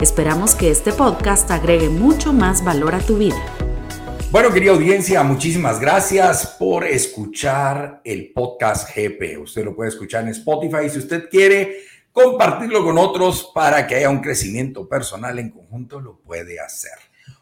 Esperamos 0.00 0.54
que 0.54 0.70
este 0.70 0.92
podcast 0.92 1.50
agregue 1.50 1.88
mucho 1.88 2.32
más 2.32 2.62
valor 2.62 2.94
a 2.94 3.00
tu 3.00 3.18
vida. 3.18 3.34
Bueno, 4.30 4.52
querida 4.52 4.70
audiencia, 4.70 5.24
muchísimas 5.24 5.80
gracias 5.80 6.46
por 6.56 6.84
escuchar 6.84 8.00
el 8.04 8.32
podcast 8.32 8.88
GP. 8.94 9.38
Usted 9.42 9.64
lo 9.64 9.74
puede 9.74 9.88
escuchar 9.88 10.22
en 10.22 10.28
Spotify 10.28 10.88
si 10.88 10.98
usted 10.98 11.28
quiere 11.28 11.78
compartirlo 12.12 12.84
con 12.84 12.96
otros 12.96 13.50
para 13.52 13.88
que 13.88 13.96
haya 13.96 14.08
un 14.08 14.20
crecimiento 14.20 14.88
personal 14.88 15.36
en 15.40 15.50
conjunto, 15.50 16.00
lo 16.00 16.20
puede 16.20 16.60
hacer. 16.60 16.96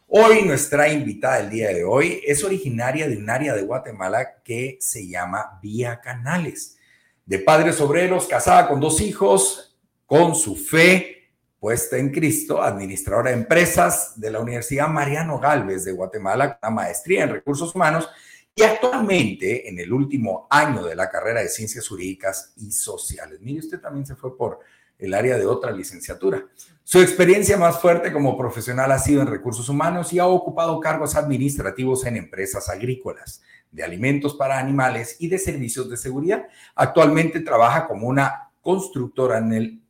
Hoy 0.07 0.43
nuestra 0.45 0.89
invitada 0.89 1.43
del 1.43 1.51
día 1.51 1.69
de 1.69 1.85
hoy 1.85 2.23
es 2.27 2.43
originaria 2.43 3.07
de 3.07 3.19
un 3.19 3.29
área 3.29 3.53
de 3.53 3.65
Guatemala 3.65 4.43
que 4.43 4.79
se 4.81 5.07
llama 5.07 5.59
Vía 5.61 6.01
Canales. 6.01 6.79
De 7.27 7.39
padres 7.39 7.83
obreros, 7.83 8.27
casada 8.27 8.67
con 8.67 8.81
dos 8.81 9.03
hijos, 9.03 9.77
con 10.07 10.35
su 10.35 10.57
fe, 10.57 11.16
puesta 11.59 11.97
en 11.97 12.11
Cristo, 12.11 12.63
administradora 12.63 13.31
de 13.31 13.39
empresas 13.39 14.19
de 14.21 14.31
la 14.31 14.41
Universidad 14.41 14.89
Mariano 14.89 15.39
Galvez 15.39 15.85
de 15.85 15.93
Guatemala, 15.93 16.59
con 16.59 16.75
maestría 16.75 17.25
en 17.25 17.31
recursos 17.31 17.75
humanos 17.75 18.09
y 18.55 18.63
actualmente 18.63 19.69
en 19.69 19.79
el 19.79 19.93
último 19.93 20.47
año 20.51 20.85
de 20.85 20.97
la 20.97 21.11
carrera 21.11 21.41
de 21.41 21.49
ciencias 21.49 21.87
jurídicas 21.87 22.53
y 22.57 22.73
sociales. 22.73 23.41
Mire, 23.41 23.61
usted 23.61 23.81
también 23.81 24.07
se 24.07 24.17
fue 24.17 24.37
por 24.37 24.61
el 24.99 25.13
área 25.13 25.37
de 25.37 25.47
otra 25.47 25.73
licenciatura. 25.73 26.47
Su 26.83 27.01
experiencia 27.01 27.57
más 27.57 27.81
fuerte 27.81 28.13
como 28.13 28.39
profesional 28.39 28.93
ha 28.93 28.99
sido 28.99 29.21
en 29.21 29.29
recursos 29.29 29.69
humanos 29.69 30.13
y 30.13 30.19
ha 30.19 30.27
ocupado 30.27 30.81
cargos 30.81 31.17
administrativos 31.17 32.07
en 32.07 32.17
empresas 32.17 32.69
agrícolas, 32.69 33.43
de 33.71 33.85
alimentos 33.85 34.35
para 34.35 34.59
animales 34.59 35.17
y 35.19 35.29
de 35.29 35.39
servicios 35.39 35.91
de 35.91 35.97
seguridad. 35.97 36.47
Actualmente 36.75 37.41
trabaja 37.41 37.87
como 37.87 38.07
una 38.07 38.51
constructora 38.63 39.39
en 39.39 39.53
el 39.53 39.83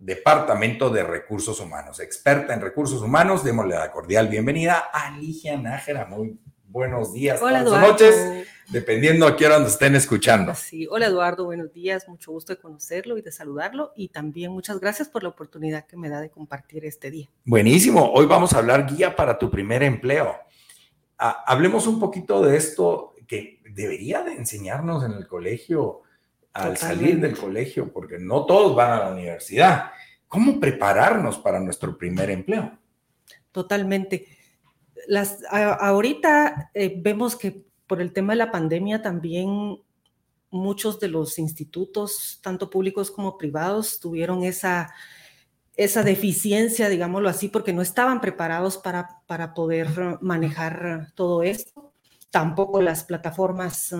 Departamento 0.00 0.88
de 0.88 1.04
Recursos 1.04 1.60
Humanos. 1.60 2.00
Experta 2.00 2.54
en 2.54 2.62
recursos 2.62 3.02
humanos, 3.02 3.44
démosle 3.44 3.74
la 3.74 3.92
cordial 3.92 4.28
bienvenida 4.28 4.78
a 4.78 5.10
Ligia 5.18 5.58
Nájera. 5.58 6.06
Muy 6.06 6.40
buenos 6.64 7.12
días, 7.12 7.38
Hola, 7.42 7.62
buenas 7.62 7.86
noches, 7.86 8.46
dependiendo 8.70 9.26
a 9.26 9.36
qué 9.36 9.44
hora 9.44 9.58
nos 9.58 9.72
estén 9.72 9.94
escuchando. 9.94 10.54
Sí. 10.54 10.86
Hola 10.90 11.08
Eduardo, 11.08 11.44
buenos 11.44 11.70
días, 11.74 12.08
mucho 12.08 12.32
gusto 12.32 12.54
de 12.54 12.60
conocerlo 12.60 13.18
y 13.18 13.22
de 13.22 13.30
saludarlo 13.30 13.92
y 13.94 14.08
también 14.08 14.52
muchas 14.52 14.80
gracias 14.80 15.06
por 15.10 15.22
la 15.22 15.28
oportunidad 15.28 15.84
que 15.84 15.98
me 15.98 16.08
da 16.08 16.22
de 16.22 16.30
compartir 16.30 16.86
este 16.86 17.10
día. 17.10 17.28
Buenísimo, 17.44 18.10
hoy 18.10 18.24
vamos 18.24 18.54
a 18.54 18.58
hablar 18.58 18.86
guía 18.86 19.14
para 19.14 19.38
tu 19.38 19.50
primer 19.50 19.82
empleo. 19.82 20.34
Ah, 21.18 21.44
hablemos 21.46 21.86
un 21.86 22.00
poquito 22.00 22.42
de 22.42 22.56
esto 22.56 23.12
que 23.28 23.60
debería 23.70 24.22
de 24.22 24.32
enseñarnos 24.32 25.04
en 25.04 25.12
el 25.12 25.28
colegio 25.28 26.04
al 26.52 26.76
salir 26.76 27.20
del 27.20 27.36
colegio, 27.36 27.92
porque 27.92 28.18
no 28.18 28.44
todos 28.44 28.74
van 28.74 28.92
a 28.92 29.04
la 29.04 29.12
universidad. 29.12 29.90
¿Cómo 30.28 30.60
prepararnos 30.60 31.38
para 31.38 31.60
nuestro 31.60 31.96
primer 31.96 32.30
empleo? 32.30 32.78
Totalmente. 33.52 34.28
Las, 35.06 35.38
ahorita 35.50 36.70
eh, 36.74 36.94
vemos 36.96 37.36
que 37.36 37.64
por 37.86 38.00
el 38.00 38.12
tema 38.12 38.32
de 38.32 38.38
la 38.38 38.52
pandemia 38.52 39.02
también 39.02 39.80
muchos 40.50 41.00
de 41.00 41.08
los 41.08 41.38
institutos, 41.38 42.40
tanto 42.42 42.70
públicos 42.70 43.10
como 43.10 43.38
privados, 43.38 44.00
tuvieron 44.00 44.42
esa, 44.44 44.92
esa 45.76 46.02
deficiencia, 46.02 46.88
digámoslo 46.88 47.28
así, 47.28 47.48
porque 47.48 47.72
no 47.72 47.82
estaban 47.82 48.20
preparados 48.20 48.76
para, 48.76 49.20
para 49.26 49.54
poder 49.54 50.18
manejar 50.20 51.12
todo 51.14 51.42
esto. 51.42 51.92
Tampoco 52.30 52.80
las 52.80 53.04
plataformas 53.04 53.92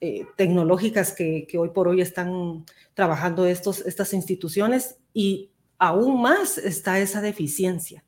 eh, 0.00 0.26
tecnológicas 0.36 1.12
que, 1.12 1.46
hoy 1.58 1.70
por 1.70 1.88
hoy 1.88 2.00
están 2.00 2.64
trabajando 2.94 3.46
estos, 3.46 3.80
estas 3.80 4.12
instituciones 4.12 4.98
y 5.12 5.50
aún 5.78 6.20
más 6.20 6.58
está 6.58 6.98
esa 6.98 7.20
deficiencia. 7.20 8.04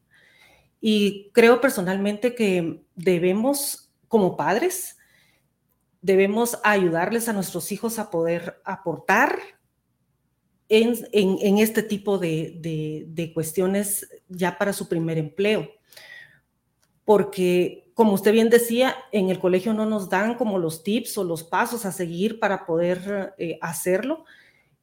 Y 0.80 1.30
creo 1.32 1.60
personalmente 1.60 2.34
que 2.34 2.82
debemos, 2.94 3.90
como 4.06 4.36
padres, 4.36 4.96
debemos 6.02 6.58
ayudarles 6.62 7.28
a 7.28 7.32
nuestros 7.32 7.72
hijos 7.72 7.98
a 7.98 8.10
poder 8.10 8.60
aportar 8.64 9.38
en, 10.68 11.58
este 11.58 11.82
tipo 11.82 12.18
de, 12.18 13.06
de 13.08 13.32
cuestiones 13.32 14.08
ya 14.28 14.58
para 14.58 14.72
su 14.72 14.88
primer 14.88 15.16
empleo. 15.18 15.77
Porque 17.08 17.90
como 17.94 18.12
usted 18.12 18.32
bien 18.32 18.50
decía, 18.50 18.94
en 19.12 19.30
el 19.30 19.38
colegio 19.38 19.72
no 19.72 19.86
nos 19.86 20.10
dan 20.10 20.34
como 20.34 20.58
los 20.58 20.82
tips 20.82 21.16
o 21.16 21.24
los 21.24 21.42
pasos 21.42 21.86
a 21.86 21.90
seguir 21.90 22.38
para 22.38 22.66
poder 22.66 23.34
eh, 23.38 23.58
hacerlo. 23.62 24.26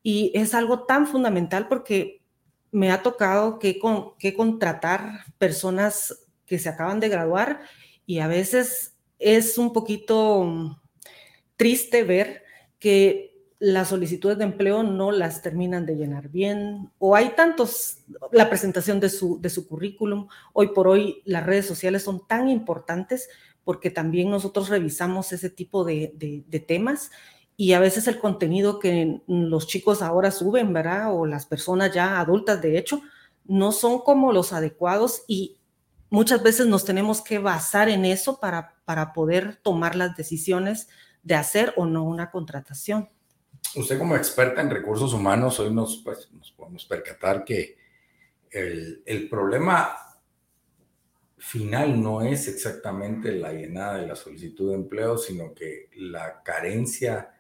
Y 0.01 0.31
es 0.33 0.55
algo 0.55 0.85
tan 0.85 1.05
fundamental 1.05 1.67
porque 1.67 2.23
me 2.71 2.91
ha 2.91 3.03
tocado 3.03 3.59
que, 3.59 3.79
que 4.17 4.33
contratar 4.33 5.23
personas 5.37 6.25
que 6.47 6.57
se 6.57 6.67
acaban 6.67 6.99
de 6.99 7.09
graduar 7.09 7.61
y 8.07 8.17
a 8.21 8.27
veces 8.27 8.95
es 9.19 9.59
un 9.59 9.71
poquito 9.71 10.81
triste 11.57 12.01
ver 12.01 12.41
que 12.79 13.34
las 13.59 13.89
solicitudes 13.89 14.37
de 14.37 14.43
empleo 14.43 14.83
no 14.83 15.11
las 15.11 15.41
terminan 15.41 15.85
de 15.85 15.95
llenar 15.95 16.29
bien 16.29 16.91
o 16.99 17.15
hay 17.15 17.29
tantos, 17.35 17.99
la 18.31 18.49
presentación 18.49 18.99
de 18.99 19.09
su, 19.09 19.39
de 19.39 19.49
su 19.49 19.67
currículum, 19.67 20.27
hoy 20.53 20.67
por 20.73 20.87
hoy 20.87 21.21
las 21.25 21.45
redes 21.45 21.65
sociales 21.65 22.03
son 22.03 22.27
tan 22.27 22.49
importantes 22.49 23.29
porque 23.63 23.89
también 23.89 24.29
nosotros 24.29 24.69
revisamos 24.69 25.31
ese 25.31 25.49
tipo 25.49 25.83
de, 25.85 26.13
de, 26.15 26.59
temas 26.59 27.11
y 27.57 27.73
a 27.73 27.79
veces 27.79 28.07
el 28.07 28.19
contenido 28.19 28.79
que 28.79 29.21
los 29.27 29.65
chicos 29.65 30.01
ahora 30.01 30.29
suben, 30.29 30.71
¿verdad? 30.71 31.15
O 31.15 31.25
las 31.25 31.47
personas 31.47 31.91
ya 31.91 32.19
adultas, 32.19 32.61
de 32.61 32.77
hecho, 32.77 33.01
no 33.45 33.71
son 33.71 33.99
como 33.99 34.33
los 34.33 34.53
adecuados 34.53 35.23
y 35.27 35.57
muchas 36.09 36.43
veces 36.43 36.67
nos 36.67 36.85
tenemos 36.85 37.21
que 37.21 37.39
basar 37.39 37.89
en 37.89 38.05
eso 38.05 38.39
para, 38.39 38.75
para 38.85 39.13
poder 39.13 39.55
tomar 39.63 39.95
las 39.95 40.15
decisiones 40.15 40.87
de 41.23 41.35
hacer 41.35 41.73
o 41.75 41.85
no 41.87 42.03
una 42.03 42.29
contratación 42.29 43.09
usted 43.77 43.97
como 43.97 44.15
experta 44.15 44.61
en 44.61 44.69
recursos 44.69 45.13
humanos, 45.13 45.59
hoy 45.59 45.73
nos, 45.73 45.97
pues, 45.97 46.29
nos 46.33 46.51
podemos 46.51 46.85
percatar 46.85 47.43
que 47.43 47.77
el, 48.49 49.03
el, 49.05 49.27
problema 49.27 49.95
final 51.37 52.01
no 52.01 52.21
es 52.21 52.47
exactamente 52.47 53.31
la 53.33 53.51
llenada 53.51 53.97
de 53.97 54.07
la 54.07 54.15
solicitud 54.15 54.69
de 54.69 54.75
empleo, 54.75 55.17
sino 55.17 55.53
que 55.53 55.89
la 55.95 56.41
carencia 56.41 57.35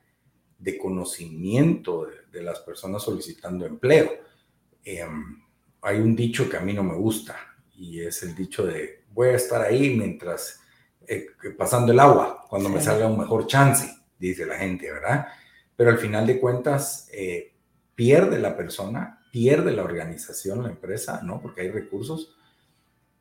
de 0.59 0.77
conocimiento 0.77 2.07
de, 2.31 2.43
las 2.43 2.59
personas 2.59 3.03
solicitando 3.03 3.65
empleo. 3.65 4.11
Em, 4.83 5.41
hay 5.81 5.99
un 5.99 6.15
dicho 6.15 6.49
que 6.49 6.57
a 6.57 6.61
mí 6.61 6.73
no 6.73 6.83
me 6.83 6.95
gusta 6.95 7.37
y 7.75 8.01
es 8.01 8.23
el 8.23 8.35
dicho 8.35 8.65
de 8.65 9.03
voy 9.11 9.29
a 9.29 9.35
estar 9.35 9.61
ahí 9.61 9.95
mientras 9.95 10.61
eh, 11.07 11.27
pasando 11.57 11.91
el 11.91 11.99
agua, 11.99 12.45
cuando 12.49 12.69
me 12.69 12.81
salga 12.81 13.07
un 13.07 13.17
mejor 13.17 13.47
chance, 13.47 13.95
dice 14.17 14.45
la 14.45 14.57
gente, 14.57 14.91
¿verdad? 14.91 15.27
Pero 15.75 15.89
al 15.89 15.97
final 15.97 16.25
de 16.25 16.39
cuentas 16.39 17.09
eh, 17.11 17.53
pierde 17.95 18.39
la 18.39 18.55
persona, 18.55 19.21
pierde 19.31 19.71
la 19.71 19.83
organización, 19.83 20.63
la 20.63 20.69
empresa, 20.69 21.21
¿no? 21.23 21.41
Porque 21.41 21.61
hay 21.61 21.71
recursos. 21.71 22.35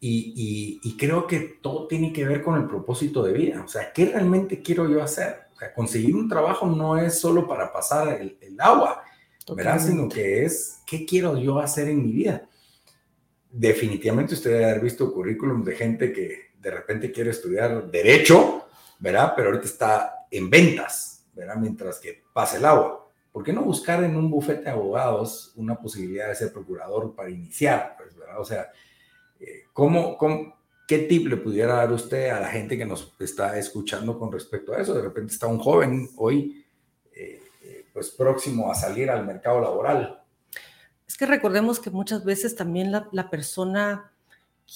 Y, 0.00 0.80
y, 0.82 0.96
creo 0.98 1.26
que 1.26 1.58
todo 1.62 1.86
tiene 1.86 2.12
que 2.12 2.26
ver 2.26 2.42
con 2.42 2.60
el 2.60 2.66
propósito 2.66 3.22
de 3.22 3.32
vida. 3.32 3.62
O 3.64 3.68
sea, 3.68 3.90
¿qué 3.90 4.04
realmente 4.04 4.60
quiero 4.60 4.86
yo 4.86 5.02
hacer? 5.02 5.44
O 5.54 5.58
sea, 5.58 5.72
conseguir 5.72 6.14
un 6.14 6.28
trabajo 6.28 6.66
no 6.66 6.98
es 6.98 7.18
solo 7.18 7.48
para 7.48 7.72
pasar 7.72 8.20
el, 8.20 8.36
el 8.42 8.60
agua, 8.60 9.02
¿verdad? 9.56 9.80
Sino 9.80 10.06
que 10.06 10.44
es, 10.44 10.82
¿qué 10.86 11.06
quiero 11.06 11.38
yo 11.38 11.58
hacer 11.58 11.88
en 11.88 12.04
mi 12.04 12.12
vida? 12.12 12.46
Definitivamente 13.50 14.34
usted 14.34 14.50
debe 14.50 14.64
haber 14.66 14.82
visto 14.82 15.10
currículums 15.10 15.64
de 15.64 15.74
gente 15.74 16.12
que 16.12 16.52
de 16.58 16.70
repente 16.70 17.10
quiere 17.10 17.30
estudiar 17.30 17.90
derecho, 17.90 18.66
¿verdad? 18.98 19.32
Pero 19.34 19.48
ahorita 19.48 19.66
está 19.66 20.26
en 20.30 20.50
ventas, 20.50 21.13
Mientras 21.58 21.98
que 22.00 22.22
pase 22.32 22.58
el 22.58 22.64
agua. 22.64 23.08
¿Por 23.32 23.42
qué 23.42 23.52
no 23.52 23.62
buscar 23.62 24.04
en 24.04 24.16
un 24.16 24.30
bufete 24.30 24.64
de 24.64 24.70
abogados 24.70 25.52
una 25.56 25.76
posibilidad 25.80 26.28
de 26.28 26.36
ser 26.36 26.52
procurador 26.52 27.14
para 27.14 27.30
iniciar? 27.30 27.96
Pues, 27.96 28.14
O 28.38 28.44
sea, 28.44 28.70
eh, 29.40 29.64
¿cómo, 29.72 30.16
qué 30.86 30.98
tip 30.98 31.26
le 31.26 31.36
pudiera 31.36 31.74
dar 31.74 31.92
usted 31.92 32.28
a 32.28 32.40
la 32.40 32.48
gente 32.48 32.78
que 32.78 32.86
nos 32.86 33.12
está 33.18 33.58
escuchando 33.58 34.18
con 34.18 34.30
respecto 34.30 34.72
a 34.72 34.80
eso? 34.80 34.94
De 34.94 35.02
repente 35.02 35.32
está 35.32 35.48
un 35.48 35.58
joven 35.58 36.08
hoy, 36.16 36.64
eh, 37.12 37.42
eh, 37.62 37.86
pues 37.92 38.10
próximo 38.10 38.70
a 38.70 38.74
salir 38.74 39.10
al 39.10 39.26
mercado 39.26 39.60
laboral. 39.60 40.22
Es 41.08 41.16
que 41.16 41.26
recordemos 41.26 41.80
que 41.80 41.90
muchas 41.90 42.24
veces 42.24 42.54
también 42.54 42.92
la, 42.92 43.08
la 43.10 43.30
persona 43.30 44.12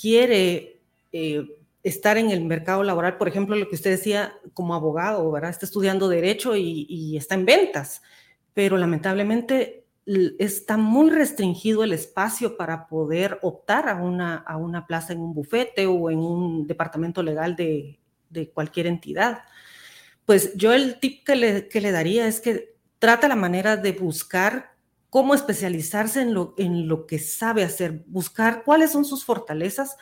quiere 0.01 0.81
eh, 1.13 1.58
estar 1.83 2.19
en 2.19 2.31
el 2.31 2.45
mercado 2.45 2.83
laboral, 2.83 3.17
por 3.17 3.29
ejemplo, 3.29 3.57
lo 3.57 3.69
que 3.69 3.77
usted 3.77 3.91
decía 3.91 4.35
como 4.55 4.75
abogado, 4.75 5.31
¿verdad? 5.31 5.51
Está 5.51 5.67
estudiando 5.67 6.09
derecho 6.09 6.57
y, 6.57 7.17
está 7.17 7.35
en 7.35 7.47
ventas, 7.47 8.03
pero 8.55 8.77
lamentablemente 8.77 9.85
está 10.39 10.77
muy 10.77 11.11
restringido 11.11 11.85
el 11.85 11.93
espacio 11.93 12.57
para 12.57 12.87
poder 12.87 13.39
optar 13.43 13.89
a 13.89 13.97
una, 13.97 14.37
a 14.37 14.57
una 14.57 14.87
plaza 14.87 15.13
en 15.13 15.21
un 15.21 15.35
bufete 15.35 15.87
o 15.87 16.11
en 16.11 16.19
un 16.19 16.67
departamento 16.67 17.23
legal 17.23 17.57
de, 17.57 18.01
de 18.31 18.51
cualquier 18.51 18.87
entidad. 18.87 19.41
Pues 20.25 20.55
yo 20.57 20.73
el 20.73 20.99
tip 20.99 21.25
que 21.25 21.37
le, 21.37 21.69
que 21.69 21.81
le 21.81 21.93
daría 21.93 22.27
es 22.27 22.41
que 22.41 22.75
trata 22.99 23.29
la 23.29 23.37
manera 23.37 23.77
de 23.77 23.93
buscar 23.93 24.73
cómo 25.11 25.35
especializarse 25.35 26.23
en 26.23 26.35
lo, 26.35 26.55
en 26.59 26.89
lo 26.89 27.07
que 27.07 27.19
sabe 27.19 27.63
hacer, 27.63 28.05
buscar 28.07 28.63
cuáles 28.65 28.93
son 28.93 29.05
sus 29.05 29.25
fortalezas 29.25 29.97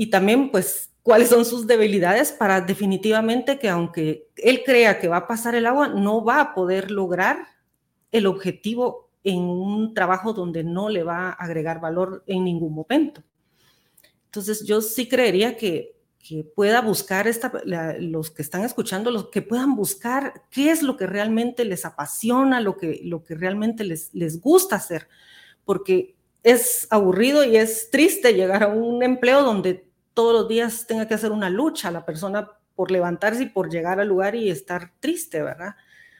y 0.00 0.10
también 0.10 0.52
pues 0.52 0.92
cuáles 1.02 1.28
son 1.28 1.44
sus 1.44 1.66
debilidades 1.66 2.30
para 2.30 2.60
definitivamente 2.60 3.58
que 3.58 3.68
aunque 3.68 4.28
él 4.36 4.62
crea 4.64 5.00
que 5.00 5.08
va 5.08 5.16
a 5.16 5.26
pasar 5.26 5.56
el 5.56 5.66
agua, 5.66 5.88
no 5.88 6.24
va 6.24 6.40
a 6.40 6.54
poder 6.54 6.92
lograr 6.92 7.48
el 8.12 8.26
objetivo 8.26 9.10
en 9.24 9.40
un 9.40 9.94
trabajo 9.94 10.32
donde 10.32 10.62
no 10.62 10.88
le 10.88 11.02
va 11.02 11.30
a 11.30 11.32
agregar 11.32 11.80
valor 11.80 12.22
en 12.28 12.44
ningún 12.44 12.74
momento. 12.74 13.24
Entonces 14.26 14.64
yo 14.64 14.80
sí 14.80 15.08
creería 15.08 15.56
que 15.56 15.98
que 16.20 16.44
pueda 16.44 16.82
buscar, 16.82 17.26
esta, 17.26 17.50
los 18.00 18.30
que 18.30 18.42
están 18.42 18.62
escuchando, 18.62 19.10
los 19.10 19.30
que 19.30 19.40
puedan 19.40 19.74
buscar 19.76 20.42
qué 20.50 20.70
es 20.70 20.82
lo 20.82 20.96
que 20.96 21.06
realmente 21.06 21.64
les 21.64 21.84
apasiona, 21.84 22.60
lo 22.60 22.76
que, 22.76 23.00
lo 23.04 23.24
que 23.24 23.34
realmente 23.34 23.82
les, 23.84 24.12
les 24.12 24.40
gusta 24.40 24.76
hacer, 24.76 25.08
porque 25.64 26.16
es 26.42 26.86
aburrido 26.90 27.44
y 27.44 27.56
es 27.56 27.90
triste 27.90 28.34
llegar 28.34 28.62
a 28.62 28.68
un 28.68 29.02
empleo 29.02 29.42
donde 29.42 29.87
todos 30.18 30.32
los 30.32 30.48
días 30.48 30.84
tenga 30.88 31.06
que 31.06 31.14
hacer 31.14 31.30
una 31.30 31.48
lucha 31.48 31.92
la 31.92 32.04
persona 32.04 32.50
por 32.74 32.90
levantarse 32.90 33.44
y 33.44 33.48
por 33.50 33.70
llegar 33.70 34.00
al 34.00 34.08
lugar 34.08 34.34
y 34.34 34.50
estar 34.50 34.90
triste, 34.98 35.40
¿verdad? 35.44 35.76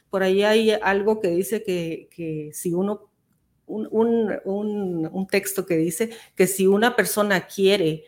Por 0.08 0.22
ahí 0.22 0.44
hay 0.44 0.70
algo 0.70 1.18
que 1.18 1.26
dice 1.30 1.64
que, 1.64 2.08
que 2.14 2.52
si 2.52 2.72
uno, 2.72 3.10
un, 3.66 3.88
un, 4.44 5.10
un 5.12 5.26
texto 5.26 5.66
que 5.66 5.76
dice 5.76 6.10
que 6.36 6.46
si 6.46 6.68
una 6.68 6.94
persona 6.94 7.48
quiere 7.48 8.04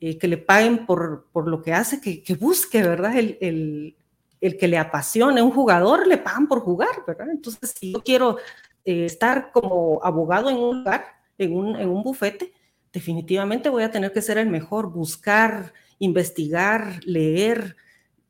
eh, 0.00 0.18
que 0.18 0.26
le 0.26 0.38
paguen 0.38 0.86
por, 0.86 1.28
por, 1.30 1.46
lo 1.46 1.62
que 1.62 1.72
hace, 1.72 2.00
que, 2.00 2.20
que 2.20 2.34
busque, 2.34 2.82
¿verdad? 2.82 3.16
El, 3.16 3.38
el, 3.40 3.96
el, 4.40 4.58
que 4.58 4.66
le 4.66 4.76
apasione. 4.76 5.40
Un 5.40 5.52
jugador 5.52 6.08
le 6.08 6.18
pagan 6.18 6.48
por 6.48 6.62
jugar, 6.62 7.04
¿verdad? 7.06 7.30
Entonces, 7.30 7.76
si 7.78 7.92
yo 7.92 8.02
quiero 8.02 8.38
eh, 8.84 9.04
estar 9.04 9.52
como 9.52 10.00
abogado 10.02 10.50
en 10.50 10.56
un 10.56 10.78
lugar, 10.78 11.04
en 11.38 11.56
un, 11.56 11.76
en 11.76 11.88
un 11.88 12.02
bufete, 12.02 12.52
definitivamente 12.92 13.68
voy 13.68 13.82
a 13.82 13.90
tener 13.90 14.12
que 14.12 14.22
ser 14.22 14.38
el 14.38 14.48
mejor, 14.48 14.90
buscar, 14.90 15.72
investigar, 15.98 17.00
leer, 17.04 17.76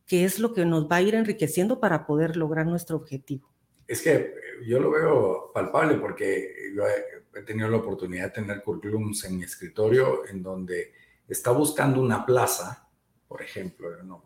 qué 0.07 0.25
es 0.25 0.39
lo 0.39 0.55
que 0.55 0.65
nos 0.65 0.91
va 0.91 0.97
a 0.97 1.03
ir 1.03 1.15
enriqueciendo 1.15 1.81
para 1.81 2.07
poder 2.07 2.37
lograr 2.37 2.67
nuestro 2.67 2.97
objetivo. 2.97 3.49
Es 3.87 4.03
que 4.03 4.35
yo 4.67 4.81
lo 4.81 4.91
veo 4.91 5.53
palpable 5.53 5.95
porque 5.95 6.73
yo 6.75 6.83
he, 6.87 7.43
tenido 7.43 7.69
la 7.69 7.77
oportunidad 7.77 8.25
de 8.25 8.31
tener 8.31 8.63
currículums 8.65 9.25
en 9.25 9.37
mi 9.37 9.45
escritorio 9.45 10.27
en 10.27 10.43
donde 10.43 10.93
está 11.29 11.53
buscando 11.53 12.01
una 12.01 12.27
plaza, 12.27 12.89
por 13.29 13.43
ejemplo, 13.43 14.03
no, 14.03 14.25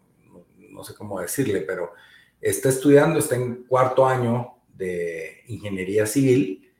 no, 0.56 0.82
sé 0.82 0.94
cómo 0.94 1.20
decirle, 1.20 1.61
pero 1.61 1.93
está 2.40 2.70
estudiando, 2.70 3.19
está 3.19 3.37
en 3.37 3.64
cuarto 3.64 4.06
año 4.06 4.55
de 4.73 5.43
ingeniería 5.49 6.06
civil, 6.06 6.73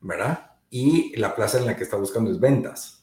¿verdad? 0.00 0.56
Y 0.68 1.16
la 1.16 1.34
plaza 1.34 1.58
en 1.58 1.64
la 1.64 1.74
que 1.74 1.84
está 1.84 1.96
buscando 1.96 2.30
es 2.30 2.38
ventas. 2.38 2.97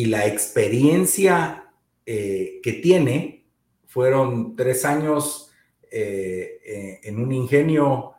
Y 0.00 0.06
la 0.06 0.26
experiencia 0.26 1.74
eh, 2.06 2.58
que 2.62 2.72
tiene 2.72 3.44
fueron 3.86 4.56
tres 4.56 4.86
años 4.86 5.52
eh, 5.90 6.58
eh, 6.64 7.00
en 7.02 7.20
un 7.20 7.30
ingenio 7.32 8.14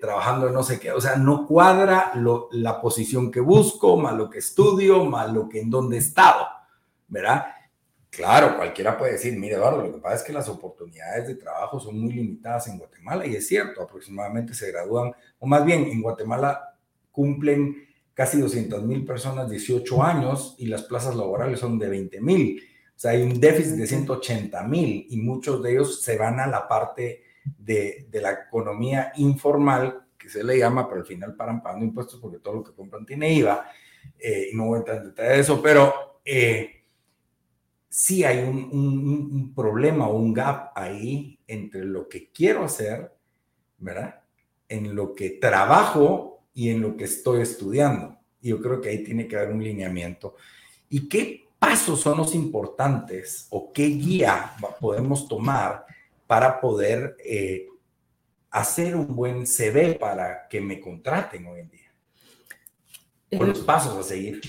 trabajando 0.00 0.48
no 0.48 0.62
sé 0.62 0.80
qué, 0.80 0.90
o 0.92 1.00
sea, 1.02 1.16
no 1.16 1.46
cuadra 1.46 2.12
la 2.52 2.80
posición 2.80 3.30
que 3.30 3.40
busco, 3.40 3.98
más 3.98 4.14
lo 4.14 4.30
que 4.30 4.38
estudio, 4.38 5.04
más 5.04 5.30
lo 5.30 5.50
que 5.50 5.60
en 5.60 5.68
donde 5.68 5.96
he 5.96 5.98
estado. 5.98 6.46
¿verdad? 7.08 7.44
Claro, 8.08 8.56
cualquiera 8.56 8.96
puede 8.96 9.12
decir, 9.12 9.38
mire 9.38 9.56
Eduardo, 9.56 9.82
lo 9.82 9.92
que 9.92 10.00
pasa 10.00 10.16
es 10.16 10.22
que 10.22 10.32
las 10.32 10.48
oportunidades 10.48 11.28
de 11.28 11.34
trabajo 11.34 11.78
son 11.78 12.00
muy 12.00 12.14
limitadas 12.14 12.68
en 12.68 12.78
Guatemala 12.78 13.26
y 13.26 13.36
es 13.36 13.46
cierto, 13.46 13.82
aproximadamente 13.82 14.54
se 14.54 14.72
gradúan, 14.72 15.12
o 15.38 15.46
más 15.46 15.62
bien 15.62 15.84
en 15.84 16.00
Guatemala 16.00 16.74
cumplen 17.10 17.91
casi 18.14 18.40
200 18.40 18.82
mil 18.84 19.04
personas 19.04 19.50
18 19.50 20.02
años 20.02 20.54
y 20.58 20.66
las 20.66 20.82
plazas 20.84 21.16
laborales 21.16 21.60
son 21.60 21.78
de 21.78 21.88
20 21.88 22.20
mil. 22.20 22.62
O 22.94 22.98
sea, 23.02 23.12
hay 23.12 23.22
un 23.22 23.40
déficit 23.40 23.74
de 23.74 23.86
180 23.86 24.62
mil 24.64 25.06
y 25.08 25.16
muchos 25.18 25.62
de 25.62 25.72
ellos 25.72 26.02
se 26.02 26.16
van 26.16 26.40
a 26.40 26.46
la 26.46 26.68
parte 26.68 27.22
de, 27.44 28.06
de, 28.10 28.20
la 28.20 28.32
economía 28.32 29.12
informal, 29.16 30.06
que 30.16 30.28
se 30.28 30.44
le 30.44 30.58
llama, 30.58 30.88
pero 30.88 31.00
al 31.00 31.06
final 31.06 31.34
paran 31.34 31.62
pagando 31.62 31.84
impuestos 31.84 32.20
porque 32.20 32.38
todo 32.38 32.54
lo 32.54 32.64
que 32.64 32.72
compran 32.72 33.04
tiene 33.04 33.32
IVA. 33.32 33.66
Eh, 34.18 34.50
y 34.52 34.56
no 34.56 34.66
voy 34.66 34.76
a 34.76 34.78
entrar 34.78 34.96
en 34.98 35.04
detalle 35.04 35.30
de 35.30 35.40
eso, 35.40 35.60
pero... 35.62 36.20
Eh, 36.24 36.82
sí 37.92 38.24
hay 38.24 38.38
un, 38.38 39.52
problema 39.54 40.08
o 40.08 40.16
un 40.16 40.32
gap 40.32 40.72
ahí 40.74 41.38
entre 41.46 41.84
lo 41.84 42.08
que 42.08 42.30
quiero 42.32 42.64
hacer, 42.64 43.14
¿verdad? 43.76 44.22
En 44.66 44.94
lo 44.94 45.14
que 45.14 45.28
trabajo 45.28 46.31
y 46.54 46.70
en 46.70 46.80
lo 46.80 46.96
que 46.96 47.04
estoy 47.04 47.42
estudiando. 47.42 48.18
Y 48.40 48.50
yo 48.50 48.60
creo 48.60 48.80
que 48.80 48.88
ahí 48.88 49.04
tiene 49.04 49.26
que 49.26 49.36
haber 49.36 49.52
un 49.52 49.62
lineamiento. 49.62 50.36
¿Y 50.88 51.08
qué 51.08 51.48
pasos 51.58 52.00
son 52.00 52.18
los 52.18 52.34
importantes 52.34 53.46
o 53.50 53.72
qué 53.72 53.86
guía 53.86 54.54
podemos 54.80 55.28
tomar 55.28 55.86
para 56.26 56.60
poder 56.60 57.16
eh, 57.24 57.68
hacer 58.50 58.96
un 58.96 59.14
buen 59.14 59.46
CV 59.46 59.94
para 59.94 60.48
que 60.48 60.60
me 60.60 60.80
contraten 60.80 61.46
hoy 61.46 61.60
en 61.60 61.70
día? 61.70 61.92
¿Cuáles 63.36 63.58
los 63.58 63.66
pasos 63.66 63.96
a 63.96 64.02
seguir? 64.02 64.40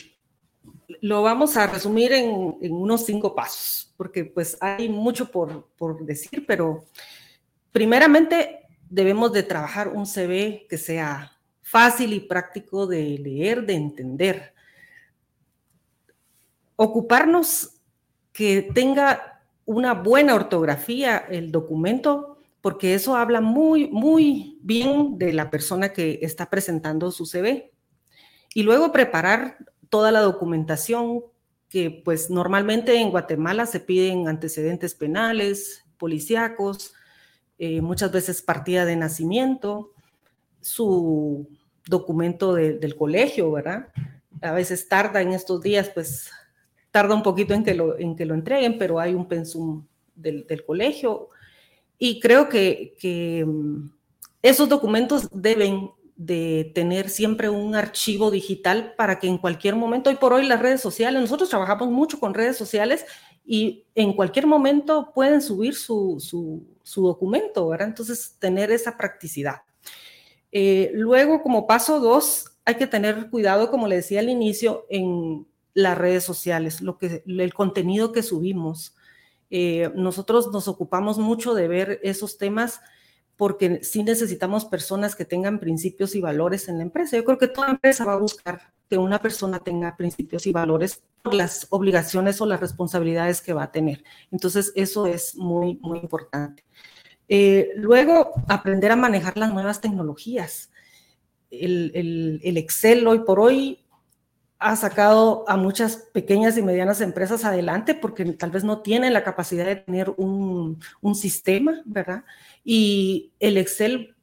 lo 1.02 1.22
vamos 1.22 1.58
a 1.58 1.68
resumir 1.68 2.14
en, 2.14 2.30
unos 2.72 3.06
cinco 3.06 3.36
pasos, 3.36 3.94
porque 3.98 4.26
pues 4.26 4.58
hay 4.62 4.90
mucho 4.90 5.32
por, 5.32 6.06
decir, 6.06 6.46
pero 6.48 6.86
primeramente 7.72 8.62
debemos 8.90 9.32
de 9.34 9.44
trabajar 9.44 9.90
un 9.90 10.06
CV 10.06 10.66
que 10.70 10.78
sea 10.78 11.38
fácil 11.74 12.14
y 12.14 12.20
práctico 12.20 12.86
de 12.86 13.18
leer, 13.18 13.66
de 13.66 13.74
entender. 13.74 14.54
Ocuparnos 16.76 17.82
que 18.32 18.70
tenga 18.76 19.42
una 19.66 19.96
buena 19.96 20.36
ortografía 20.36 21.18
el 21.18 21.52
documento, 21.52 22.38
porque 22.62 22.94
eso 22.94 23.16
habla 23.16 23.42
muy, 23.42 23.88
muy 23.88 24.60
bien 24.62 25.18
de 25.18 25.34
la 25.34 25.50
persona 25.50 25.94
que 25.94 26.20
está 26.22 26.48
presentando 26.48 27.10
su 27.10 27.26
CV. 27.26 27.72
Y 28.54 28.62
luego 28.62 28.92
preparar 28.92 29.58
toda 29.90 30.12
la 30.12 30.20
documentación 30.20 31.24
que 31.70 31.90
pues 32.06 32.30
normalmente 32.30 33.02
en 33.02 33.10
Guatemala 33.10 33.66
se 33.66 33.80
piden 33.80 34.28
antecedentes 34.28 34.94
penales, 34.94 35.84
policíacos, 35.98 36.94
eh, 37.58 37.82
muchas 37.82 38.12
veces 38.12 38.44
partida 38.44 38.86
de 38.86 38.96
nacimiento, 38.96 39.92
su 40.62 41.48
documento 41.86 42.54
del 42.54 42.96
colegio, 42.96 43.52
¿verdad? 43.52 43.88
A 44.42 44.52
veces 44.52 44.88
tarda 44.88 45.22
en 45.22 45.34
estos 45.34 45.62
días, 45.62 45.90
pues 45.90 46.30
tarda 46.92 47.16
un 47.16 47.24
poquito 47.24 47.54
en 47.54 47.64
que 47.64 47.74
lo, 47.74 47.98
en 47.98 48.16
que 48.16 48.26
lo 48.26 48.34
entreguen, 48.34 48.78
pero 48.78 49.00
hay 49.00 49.14
un 49.14 49.28
pensum 49.28 49.86
del, 50.16 50.46
del 50.48 50.64
colegio. 50.66 51.30
Y 51.98 52.20
creo 52.20 52.50
que, 52.50 52.96
que 53.00 53.46
mm, 53.46 53.90
esos 54.42 54.70
documentos 54.70 55.30
deben 55.32 55.90
de 56.16 56.72
tener 56.76 57.10
siempre 57.10 57.50
un 57.50 57.76
archivo 57.76 58.30
digital 58.30 58.94
para 58.96 59.20
que 59.20 59.28
en 59.28 59.38
cualquier 59.38 59.76
momento, 59.76 60.10
hoy 60.10 60.18
por 60.18 60.34
hoy 60.34 60.46
las 60.46 60.62
redes 60.62 60.82
sociales, 60.82 61.20
nosotros 61.20 61.50
trabajamos 61.50 61.90
mucho 61.90 62.20
con 62.20 62.34
redes 62.34 62.58
sociales 62.58 63.06
y 63.46 63.86
en 63.96 64.14
cualquier 64.14 64.48
momento 64.48 65.12
pueden 65.14 65.42
subir 65.42 65.76
su, 65.76 66.18
su, 66.84 67.02
documento, 67.02 67.68
¿verdad? 67.68 67.90
Entonces, 67.90 68.36
tener 68.40 68.72
esa 68.72 68.98
practicidad. 68.98 69.58
Eh, 70.56 70.92
luego, 70.94 71.42
como 71.42 71.66
paso 71.66 72.00
dos, 72.00 72.58
hay 72.64 72.76
que 72.76 72.86
tener 72.86 73.32
cuidado, 73.32 73.72
como 73.72 73.88
le 73.88 73.96
decía 73.98 74.20
al 74.20 74.30
inicio, 74.30 74.86
en 74.88 75.48
las 75.74 75.98
redes 75.98 76.24
sociales, 76.24 76.80
lo 76.80 77.00
que, 77.00 77.24
el 77.26 77.54
contenido 77.56 78.12
que 78.12 78.22
subimos. 78.22 78.96
Eh, 79.50 79.92
nosotros 79.96 80.52
nos 80.52 80.68
ocupamos 80.68 81.18
mucho 81.18 81.56
de 81.56 81.68
ver 81.68 82.00
esos 82.04 82.38
temas 82.38 82.82
porque 83.36 83.84
sí 83.84 84.04
necesitamos 84.04 84.66
personas 84.66 85.16
que 85.16 85.26
tengan 85.26 85.60
principios 85.60 86.14
y 86.14 86.22
valores 86.22 86.70
en 86.70 86.78
la 86.78 86.84
empresa. 86.84 87.18
Yo 87.18 87.26
creo 87.26 87.40
que 87.40 87.48
toda 87.48 87.72
empresa 87.72 88.06
va 88.06 88.14
a 88.14 88.18
buscar 88.18 88.74
que 88.88 89.00
una 89.00 89.20
persona 89.20 89.58
tenga 89.58 89.98
principios 89.98 90.46
y 90.46 90.52
valores 90.52 91.02
por 91.24 91.34
las 91.34 91.66
obligaciones 91.72 92.40
o 92.42 92.46
las 92.46 92.60
responsabilidades 92.60 93.42
que 93.42 93.54
va 93.54 93.64
a 93.64 93.72
tener. 93.72 94.04
Entonces, 94.30 94.72
eso 94.76 95.08
es 95.08 95.36
muy, 95.36 95.80
muy 95.82 95.98
importante. 95.98 96.64
Eh, 97.30 97.70
luego, 97.76 98.32
aprender 98.48 98.92
a 98.92 98.96
manejar 98.96 99.38
las 99.38 99.54
nuevas 99.54 99.82
tecnologías. 99.82 100.72
El, 101.50 102.40
el, 102.44 102.58
Excel 102.58 103.06
hoy 103.08 103.20
por 103.20 103.40
hoy 103.40 103.80
ha 104.60 104.76
sacado 104.76 105.46
a 105.48 105.56
muchas 105.58 105.98
pequeñas 106.14 106.58
y 106.58 106.62
medianas 106.62 107.02
empresas 107.02 107.46
adelante 107.46 107.94
porque 107.94 108.26
tal 108.26 108.50
vez 108.50 108.64
no 108.64 108.82
tienen 108.82 109.14
la 109.14 109.24
capacidad 109.24 109.66
de 109.66 109.76
tener 109.76 110.14
un, 110.18 110.80
un 111.02 111.16
sistema, 111.16 111.82
¿verdad? 111.86 112.24
Y 112.64 113.32
el 113.40 113.58
Excel, 113.58 114.16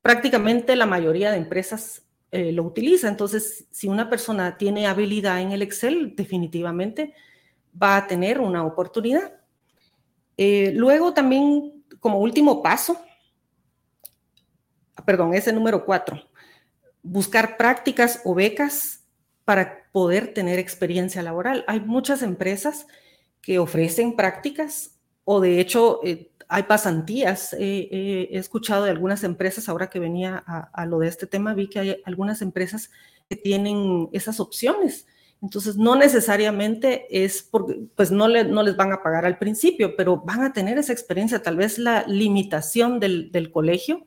prácticamente 0.00 0.76
la 0.76 0.86
mayoría 0.86 1.30
de 1.30 1.38
empresas 1.38 2.02
eh, 2.32 2.50
lo 2.50 2.62
utiliza. 2.62 3.08
Entonces, 3.08 3.66
si 3.70 3.88
una 3.88 4.08
persona 4.08 4.56
tiene 4.56 4.86
habilidad 4.86 5.42
en 5.42 5.52
el 5.52 5.60
Excel, 5.60 6.14
definitivamente 6.16 7.12
va 7.80 7.98
a 7.98 8.06
tener 8.06 8.40
una 8.40 8.64
oportunidad. 8.64 9.34
Eh, 10.38 10.72
luego 10.74 11.12
también, 11.12 11.71
como 12.02 12.18
último 12.18 12.64
paso, 12.64 13.00
perdón, 15.06 15.34
ese 15.34 15.52
número 15.52 15.84
cuatro, 15.84 16.20
buscar 17.00 17.56
prácticas 17.56 18.20
o 18.24 18.34
becas 18.34 19.04
para 19.44 19.84
poder 19.92 20.34
tener 20.34 20.58
experiencia 20.58 21.22
laboral. 21.22 21.64
Hay 21.68 21.78
muchas 21.78 22.22
empresas 22.22 22.88
que 23.40 23.60
ofrecen 23.60 24.16
prácticas 24.16 24.98
o 25.22 25.40
de 25.40 25.60
hecho 25.60 26.00
eh, 26.02 26.32
hay 26.48 26.64
pasantías. 26.64 27.52
he 27.52 28.28
escuchado 28.32 28.84
de 28.84 28.90
algunas 28.90 29.22
empresas, 29.22 29.68
ahora 29.68 29.88
que 29.88 30.00
venía 30.00 30.36
a, 30.36 30.84
lo 30.86 30.98
de 30.98 31.06
este 31.06 31.28
tema, 31.28 31.54
vi 31.54 31.68
que 31.68 31.78
hay 31.78 32.02
algunas 32.04 32.42
empresas 32.42 32.90
que 33.28 33.36
tienen 33.36 34.08
esas 34.12 34.40
opciones. 34.40 35.06
Entonces, 35.42 35.76
no 35.76 35.96
necesariamente 35.96 37.06
es 37.10 37.42
porque, 37.42 37.80
pues 37.96 38.10
no, 38.10 38.28
no 38.28 38.62
les 38.62 38.76
van 38.76 38.92
a 38.92 39.02
pagar 39.02 39.26
al 39.26 39.38
principio, 39.38 39.96
pero 39.96 40.18
van 40.18 40.42
a 40.42 40.52
tener 40.52 40.78
esa 40.78 40.92
experiencia. 40.92 41.42
Tal 41.42 41.56
vez 41.56 41.78
la 41.78 42.04
limitación 42.06 43.00
del, 43.00 43.50
colegio 43.52 44.06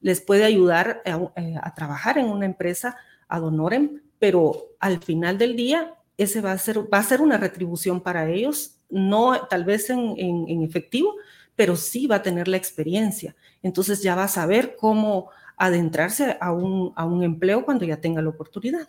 les 0.00 0.20
puede 0.20 0.44
ayudar 0.44 1.02
a, 1.06 1.40
eh, 1.40 1.54
a, 1.62 1.74
trabajar 1.74 2.18
en 2.18 2.26
una 2.26 2.46
empresa 2.46 2.96
ad 3.28 3.44
honorem 3.44 4.00
pero 4.18 4.76
al 4.80 5.02
final 5.02 5.38
del 5.38 5.56
día 5.56 5.94
ese 6.16 6.40
va 6.40 6.52
a 6.52 6.58
ser, 6.58 6.92
va 6.92 6.98
a 6.98 7.02
ser 7.02 7.20
una 7.20 7.36
retribución 7.36 8.00
para 8.00 8.28
ellos, 8.28 8.78
no 8.88 9.46
tal 9.48 9.64
vez 9.64 9.90
en, 9.90 10.14
en, 10.16 10.62
efectivo, 10.62 11.14
pero 11.54 11.76
sí 11.76 12.06
va 12.06 12.16
a 12.16 12.22
tener 12.22 12.48
la 12.48 12.56
experiencia. 12.56 13.36
Entonces 13.62 14.02
ya 14.02 14.14
va 14.14 14.24
a 14.24 14.28
saber 14.28 14.76
cómo 14.76 15.30
adentrarse 15.56 16.36
a 16.40 16.52
un, 16.52 16.92
a 16.96 17.04
un 17.04 17.22
empleo 17.22 17.64
cuando 17.64 17.84
ya 17.84 18.00
tenga 18.00 18.22
la 18.22 18.30
oportunidad. 18.30 18.88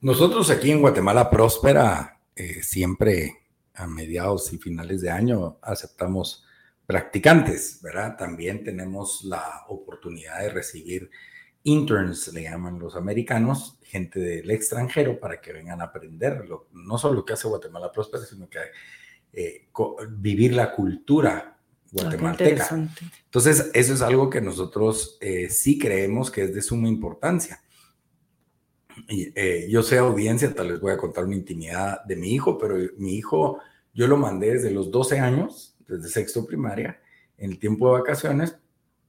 Nosotros 0.00 0.50
aquí 0.50 0.70
en 0.70 0.80
Guatemala 0.80 1.30
Próspera, 1.30 2.20
eh, 2.34 2.62
siempre 2.62 3.46
a 3.74 3.86
mediados 3.86 4.52
y 4.52 4.58
finales 4.58 5.00
de 5.00 5.10
año 5.10 5.58
aceptamos 5.62 6.44
practicantes, 6.86 7.80
¿verdad? 7.82 8.16
También 8.16 8.62
tenemos 8.62 9.24
la 9.24 9.64
oportunidad 9.68 10.40
de 10.40 10.50
recibir 10.50 11.10
interns, 11.64 12.28
le 12.32 12.44
llaman 12.44 12.78
los 12.78 12.94
americanos, 12.94 13.78
gente 13.82 14.20
del 14.20 14.50
extranjero 14.50 15.18
para 15.18 15.40
que 15.40 15.52
vengan 15.52 15.80
a 15.80 15.84
aprender 15.84 16.44
no 16.72 16.98
solo 16.98 17.14
lo 17.14 17.24
que 17.24 17.32
hace 17.32 17.48
Guatemala 17.48 17.90
Próspera, 17.90 18.24
sino 18.24 18.48
que 18.48 18.58
eh, 19.32 19.68
vivir 20.10 20.54
la 20.54 20.72
cultura 20.72 21.56
ah, 21.56 21.58
guatemalteca. 21.90 22.68
Entonces, 23.24 23.70
eso 23.74 23.94
es 23.94 24.02
algo 24.02 24.30
que 24.30 24.40
nosotros 24.40 25.18
eh, 25.20 25.48
sí 25.50 25.78
creemos 25.78 26.30
que 26.30 26.44
es 26.44 26.54
de 26.54 26.62
suma 26.62 26.88
importancia. 26.88 27.60
Eh, 29.08 29.66
yo 29.68 29.82
sé 29.82 29.98
audiencia, 29.98 30.54
tal 30.54 30.72
vez 30.72 30.80
voy 30.80 30.92
a 30.92 30.96
contar 30.96 31.24
una 31.24 31.34
intimidad 31.34 32.04
de 32.04 32.16
mi 32.16 32.32
hijo, 32.32 32.58
pero 32.58 32.76
mi 32.96 33.14
hijo, 33.14 33.60
yo 33.94 34.06
lo 34.06 34.16
mandé 34.16 34.54
desde 34.54 34.70
los 34.70 34.90
12 34.90 35.20
años, 35.20 35.76
desde 35.86 36.08
sexto 36.08 36.46
primaria, 36.46 37.00
en 37.36 37.50
el 37.50 37.58
tiempo 37.58 37.86
de 37.86 38.00
vacaciones, 38.00 38.56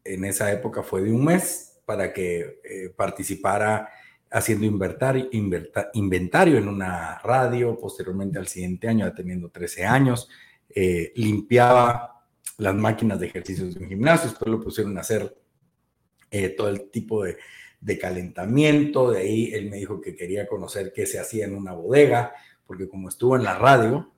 en 0.03 0.25
esa 0.25 0.51
época 0.51 0.83
fue 0.83 1.03
de 1.03 1.11
un 1.11 1.25
mes, 1.25 1.79
para 1.85 2.11
que 2.11 2.59
eh, 2.65 2.93
participara 2.95 3.89
haciendo 4.29 4.65
inventario, 4.65 5.29
inventario 5.93 6.57
en 6.57 6.67
una 6.67 7.19
radio, 7.19 7.79
posteriormente 7.79 8.37
al 8.37 8.47
siguiente 8.47 8.89
año, 8.89 9.05
ya 9.05 9.15
teniendo 9.15 9.49
13 9.49 9.85
años, 9.85 10.27
eh, 10.69 11.13
limpiaba 11.15 12.25
las 12.57 12.75
máquinas 12.75 13.21
de 13.21 13.27
ejercicios 13.27 13.73
de 13.73 13.83
un 13.83 13.89
gimnasio, 13.89 14.29
después 14.29 14.51
lo 14.51 14.59
pusieron 14.59 14.97
a 14.97 15.01
hacer 15.01 15.33
todo 16.57 16.67
el 16.67 16.89
tipo 16.89 17.23
de, 17.23 17.37
de, 17.79 17.97
calentamiento, 17.99 19.11
de 19.11 19.19
ahí 19.19 19.53
él 19.53 19.69
me 19.69 19.77
dijo 19.77 20.01
que 20.01 20.15
quería 20.15 20.47
conocer 20.47 20.91
qué 20.93 21.05
se 21.05 21.19
hacía 21.19 21.45
en 21.45 21.55
una 21.55 21.73
bodega, 21.73 22.33
porque 22.65 22.87
como 22.87 23.09
estuvo 23.09 23.35
en 23.35 23.43
la 23.43 23.57
radio 23.57 24.11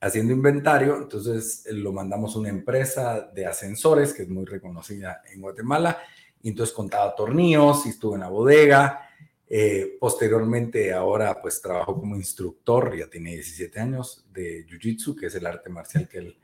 haciendo 0.00 0.32
inventario, 0.32 0.96
entonces 0.96 1.64
lo 1.70 1.92
mandamos 1.92 2.36
a 2.36 2.38
una 2.38 2.48
empresa 2.50 3.30
de 3.34 3.46
ascensores 3.46 4.12
que 4.12 4.22
es 4.22 4.28
muy 4.28 4.44
reconocida 4.44 5.22
en 5.32 5.40
Guatemala, 5.40 5.98
y 6.40 6.50
entonces 6.50 6.74
contaba 6.74 7.14
tornillos 7.14 7.84
y 7.86 7.90
estuve 7.90 8.14
en 8.14 8.20
la 8.20 8.28
bodega. 8.28 9.08
Eh, 9.50 9.96
posteriormente, 9.98 10.92
ahora 10.92 11.40
pues 11.40 11.60
trabajo 11.60 11.98
como 11.98 12.16
instructor, 12.16 12.96
ya 12.96 13.08
tiene 13.08 13.30
17 13.32 13.80
años, 13.80 14.26
de 14.32 14.66
Jiu-Jitsu, 14.66 15.18
que 15.18 15.26
es 15.26 15.34
el 15.34 15.46
arte 15.46 15.70
marcial 15.70 16.08
que 16.08 16.18
él... 16.18 16.38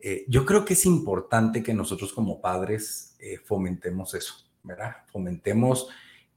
Eh, 0.00 0.24
yo 0.28 0.46
creo 0.46 0.64
que 0.64 0.74
es 0.74 0.86
importante 0.86 1.60
que 1.60 1.74
nosotros 1.74 2.12
como 2.12 2.40
padres 2.40 3.16
eh, 3.18 3.38
fomentemos 3.44 4.14
eso, 4.14 4.47
¿verdad? 4.62 4.96
Fomentemos 5.06 5.88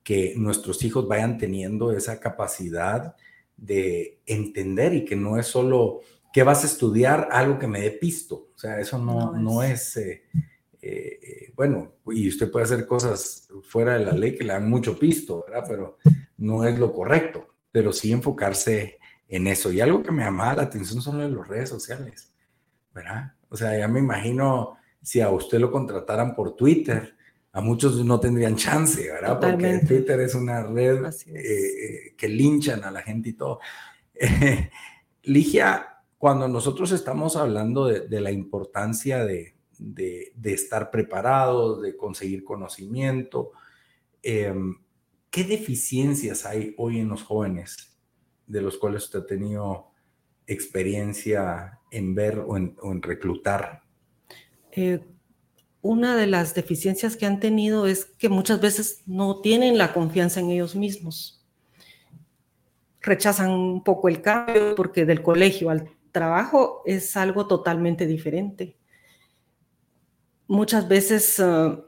que 0.03 0.33
nuestros 0.35 0.83
hijos 0.83 1.07
vayan 1.07 1.37
teniendo 1.37 1.91
esa 1.91 2.19
capacidad 2.19 3.15
de 3.57 4.19
entender 4.25 4.93
y 4.93 5.05
que 5.05 5.15
no 5.15 5.37
es 5.37 5.47
solo 5.47 6.01
que 6.33 6.43
vas 6.43 6.63
a 6.63 6.67
estudiar 6.67 7.29
algo 7.31 7.59
que 7.59 7.67
me 7.67 7.81
dé 7.81 7.91
pisto, 7.91 8.49
o 8.55 8.57
sea, 8.57 8.79
eso 8.79 8.97
no, 8.97 9.33
no 9.33 9.63
es, 9.63 9.97
eh, 9.97 10.23
eh, 10.81 11.53
bueno, 11.55 11.95
y 12.07 12.27
usted 12.27 12.49
puede 12.49 12.65
hacer 12.65 12.87
cosas 12.87 13.49
fuera 13.63 13.97
de 13.97 14.05
la 14.05 14.13
ley 14.13 14.35
que 14.35 14.43
le 14.43 14.53
dan 14.53 14.69
mucho 14.69 14.97
pisto, 14.97 15.43
¿verdad? 15.47 15.65
Pero 15.67 15.97
no 16.37 16.65
es 16.65 16.79
lo 16.79 16.93
correcto, 16.93 17.55
pero 17.71 17.91
sí 17.91 18.11
enfocarse 18.11 18.97
en 19.27 19.47
eso. 19.47 19.71
Y 19.71 19.81
algo 19.81 20.01
que 20.01 20.11
me 20.11 20.23
llamaba 20.23 20.55
la 20.55 20.63
atención 20.63 21.01
son 21.01 21.19
las 21.19 21.47
redes 21.47 21.69
sociales, 21.69 22.33
¿verdad? 22.93 23.33
O 23.49 23.57
sea, 23.57 23.77
ya 23.77 23.87
me 23.87 23.99
imagino 23.99 24.77
si 25.01 25.21
a 25.21 25.29
usted 25.29 25.59
lo 25.59 25.71
contrataran 25.71 26.33
por 26.35 26.55
Twitter, 26.55 27.15
a 27.53 27.61
muchos 27.61 28.03
no 28.05 28.19
tendrían 28.19 28.55
chance, 28.55 29.09
¿verdad? 29.09 29.39
Porque 29.39 29.79
Twitter 29.79 30.19
es 30.21 30.35
una 30.35 30.63
red 30.63 31.03
eh, 31.27 32.15
que 32.17 32.27
linchan 32.29 32.83
a 32.83 32.91
la 32.91 33.01
gente 33.01 33.29
y 33.29 33.33
todo. 33.33 33.59
Ligia, 35.23 36.03
cuando 36.17 36.47
nosotros 36.47 36.91
estamos 36.91 37.35
hablando 37.35 37.87
de 37.87 38.21
la 38.21 38.31
importancia 38.31 39.25
de, 39.25 39.55
de, 39.81 40.53
estar 40.53 40.91
preparados, 40.91 41.81
de 41.81 41.97
conseguir 41.97 42.43
conocimiento. 42.43 43.51
Em, 44.21 44.77
¿Qué 45.29 45.43
deficiencias 45.43 46.45
hay 46.45 46.75
hoy 46.77 46.99
en 46.99 47.09
los 47.09 47.23
jóvenes 47.23 47.97
de 48.45 48.61
los 48.61 48.77
cuales 48.77 49.05
usted 49.05 49.19
ha 49.19 49.25
tenido 49.25 49.91
experiencia 50.45 51.79
en 51.89 52.13
ver 52.13 52.43
o 52.45 52.57
en, 52.57 53.01
reclutar? 53.01 53.83
Eh, 54.71 54.99
una 55.81 56.15
de 56.15 56.27
las 56.27 56.53
deficiencias 56.53 57.17
que 57.17 57.25
han 57.25 57.39
tenido 57.39 57.87
es 57.87 58.05
que 58.05 58.29
muchas 58.29 58.61
veces 58.61 59.01
no 59.05 59.41
tienen 59.41 59.77
la 59.77 59.93
confianza 59.93 60.39
en 60.39 60.51
ellos 60.51 60.75
mismos. 60.75 61.43
Rechazan 63.01 63.49
un 63.49 63.83
poco 63.83 64.09
el 64.09 64.21
cambio 64.21 64.75
porque 64.75 65.05
del 65.05 65.23
colegio 65.23 65.69
al 65.69 65.89
trabajo 66.11 66.83
es 66.85 67.17
algo 67.17 67.47
totalmente 67.47 68.05
diferente 68.05 68.77
muchas 70.51 70.85
veces 70.85 71.39
ah, 71.39 71.79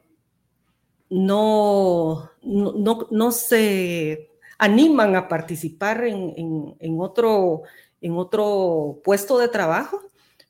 no, 1.09 2.31
no, 2.41 3.31
se 3.31 4.29
animan 4.57 5.17
a 5.17 5.27
participar 5.27 6.05
en, 6.05 6.97
otro, 6.97 7.63
en 7.99 8.17
otro 8.17 9.01
puesto 9.03 9.37
de 9.37 9.49
trabajo 9.49 9.99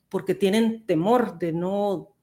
porque 0.08 0.36
tienen 0.36 0.86
temor 0.86 1.38
de 1.40 1.52
no, 1.52 2.13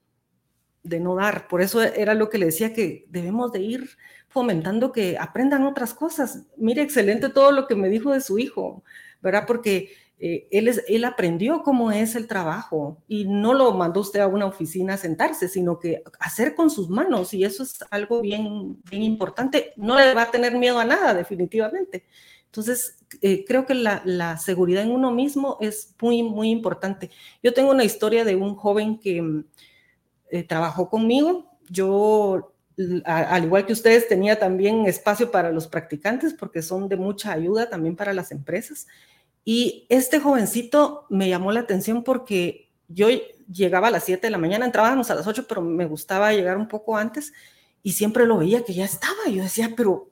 de 0.84 1.00
no 1.00 1.16
dar. 1.16 1.48
Por 1.48 1.62
eso 1.62 1.82
era 1.82 2.14
lo 2.14 2.30
que 2.30 2.38
le 2.38 2.48
decía 2.48 2.74
que 2.74 3.06
debemos 3.10 3.52
de 3.52 3.62
ir 3.62 3.90
fomentando 4.28 4.92
que 4.92 5.18
aprendan 5.20 5.64
otras 5.64 5.94
cosas. 5.94 6.44
Mire, 6.58 6.82
excelente 6.82 7.30
todo 7.30 7.52
lo 7.52 7.68
que 7.68 7.76
me 7.76 7.90
dijo 7.90 8.12
de 8.12 8.22
su 8.22 8.40
hijo, 8.40 8.84
¿verdad? 9.22 9.44
Porque 9.46 9.94
eh, 10.20 10.48
él, 10.52 10.72
él 10.88 11.04
aprendió 11.04 11.64
cómo 11.64 11.92
es 11.92 12.16
el 12.16 12.28
trabajo 12.28 13.02
y 13.08 13.26
no 13.26 13.54
lo 13.54 13.74
mandó 13.74 14.02
usted 14.02 14.20
a 14.22 14.28
una 14.28 14.46
oficina 14.46 14.94
a 14.94 14.98
sentarse, 14.98 15.48
sino 15.48 15.80
que 15.80 16.04
hacer 16.20 16.56
con 16.56 16.70
sus 16.70 16.90
manos 16.90 17.34
y 17.34 17.44
eso 17.44 17.64
es 17.64 17.84
algo 17.90 18.22
bien, 18.22 18.82
bien 18.90 19.04
importante. 19.04 19.74
No 19.76 19.98
le 19.98 20.14
va 20.14 20.24
a 20.24 20.32
tener 20.32 20.58
miedo 20.58 20.80
a 20.80 20.86
nada, 20.86 21.14
definitivamente. 21.14 22.06
Entonces, 22.52 22.98
eh, 23.22 23.46
creo 23.46 23.66
que 23.66 23.74
la, 23.74 24.38
seguridad 24.38 24.84
en 24.84 24.92
uno 24.92 25.10
mismo 25.12 25.58
es 25.62 25.96
muy, 26.02 26.22
muy 26.22 26.50
importante. 26.50 27.10
Yo 27.42 27.54
tengo 27.54 27.72
una 27.72 27.86
historia 27.86 28.26
de 28.26 28.36
un 28.36 28.56
joven 28.56 29.00
que 29.00 29.44
eh, 30.32 30.44
trabajó 30.44 30.90
conmigo. 30.90 31.52
Yo, 31.70 32.54
al 33.06 33.44
igual 33.44 33.66
que 33.66 33.74
ustedes, 33.74 34.08
tenía 34.08 34.40
también 34.40 34.86
espacio 34.86 35.30
para 35.30 35.52
los 35.52 35.68
practicantes 35.68 36.34
porque 36.34 36.62
son 36.62 36.90
de 36.90 36.96
mucha 36.98 37.32
ayuda 37.34 37.70
también 37.70 37.96
para 37.96 38.14
las 38.14 38.32
empresas. 38.32 38.88
Y 39.44 39.86
este 39.90 40.20
jovencito 40.20 41.06
me 41.10 41.30
llamó 41.30 41.52
la 41.52 41.60
atención 41.62 42.04
porque 42.04 42.72
yo 42.88 43.08
llegaba 43.52 43.88
a 43.88 43.92
las 43.92 44.06
7 44.06 44.26
de 44.26 44.32
la 44.32 44.38
mañana, 44.38 44.66
entrábamos 44.66 45.12
a 45.12 45.16
las 45.16 45.28
8, 45.28 45.46
pero 45.48 45.62
me 45.62 45.86
gustaba 45.86 46.34
llegar 46.34 46.58
un 46.58 46.68
poco 46.68 46.96
antes 46.96 47.34
y 47.84 47.92
siempre 47.94 48.26
lo 48.26 48.38
veía 48.38 48.64
que 48.64 48.74
ya 48.74 48.86
estaba. 48.86 49.28
Yo 49.30 49.44
decía, 49.44 49.74
pero 49.76 50.10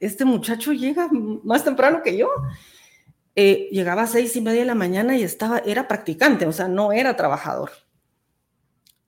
este 0.00 0.24
muchacho 0.24 0.72
llega 0.72 1.08
más 1.44 1.64
temprano 1.64 2.02
que 2.02 2.16
yo. 2.16 2.28
Eh, 3.34 3.68
llegaba 3.70 4.02
a 4.02 4.06
seis 4.06 4.36
y 4.36 4.40
media 4.40 4.60
de 4.60 4.66
la 4.66 4.74
mañana 4.74 5.16
y 5.16 5.22
estaba, 5.22 5.58
era 5.58 5.88
practicante, 5.88 6.46
o 6.46 6.52
sea, 6.52 6.68
no 6.68 6.92
era 6.92 7.16
trabajador. 7.16 7.70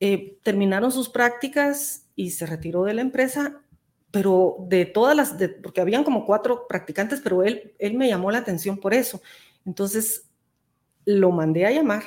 Eh, 0.06 0.38
terminaron 0.42 0.92
sus 0.92 1.08
prácticas 1.08 2.10
y 2.14 2.32
se 2.32 2.44
retiró 2.44 2.84
de 2.84 2.92
la 2.92 3.00
empresa, 3.00 3.62
pero 4.10 4.58
de 4.68 4.84
todas 4.84 5.16
las, 5.16 5.34
porque 5.62 5.80
habían 5.80 6.04
como 6.04 6.26
cuatro 6.26 6.66
practicantes, 6.68 7.22
pero 7.22 7.42
él, 7.42 7.72
él 7.78 7.94
me 7.94 8.06
llamó 8.06 8.30
la 8.30 8.36
atención 8.36 8.76
por 8.76 8.92
eso. 8.92 9.22
Entonces 9.64 10.28
lo 11.06 11.30
mandé 11.30 11.64
a 11.64 11.70
llamar 11.70 12.02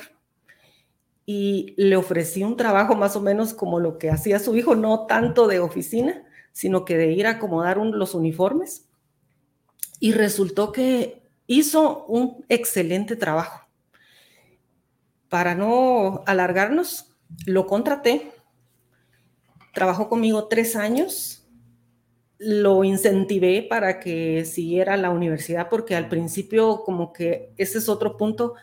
y 1.26 1.74
le 1.76 1.96
ofrecí 1.96 2.44
un 2.44 2.56
trabajo 2.56 2.94
más 2.94 3.16
o 3.16 3.20
menos 3.20 3.52
como 3.52 3.80
lo 3.80 3.98
que 3.98 4.10
hacía 4.10 4.38
su 4.38 4.54
hijo, 4.54 4.76
no 4.76 5.06
tanto 5.06 5.48
de 5.48 5.58
oficina, 5.58 6.24
sino 6.52 6.84
que 6.84 6.96
de 6.96 7.10
ir 7.10 7.26
a 7.26 7.30
acomodar 7.30 7.78
los 7.78 8.14
uniformes. 8.14 8.88
Y 9.98 10.12
resultó 10.12 10.70
que 10.70 11.28
hizo 11.48 12.04
un 12.04 12.44
excelente 12.48 13.16
trabajo. 13.16 13.66
Para 15.28 15.56
no 15.56 16.22
alargarnos, 16.26 17.07
lo 17.46 17.66
contraté, 17.66 18.32
trabajó 19.74 20.08
conmigo 20.08 20.48
tres 20.48 20.76
años, 20.76 21.46
lo 22.38 22.84
incentivé 22.84 23.66
para 23.68 24.00
que 24.00 24.44
siguiera 24.44 24.96
la 24.96 25.10
universidad 25.10 25.68
porque 25.68 25.96
al 25.96 26.08
principio 26.08 26.82
como 26.84 27.12
que 27.12 27.50
ese 27.56 27.78
es 27.78 27.88
otro 27.88 28.16
punto 28.16 28.54